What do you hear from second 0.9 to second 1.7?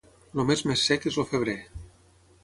sec és el febrer.